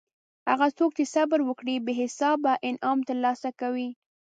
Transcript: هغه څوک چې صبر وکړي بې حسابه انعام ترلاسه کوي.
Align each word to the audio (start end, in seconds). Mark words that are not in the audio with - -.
هغه 0.49 0.67
څوک 0.77 0.91
چې 0.97 1.03
صبر 1.13 1.39
وکړي 1.45 1.75
بې 1.85 1.93
حسابه 2.01 2.51
انعام 2.69 2.99
ترلاسه 3.09 3.49
کوي. 3.61 3.89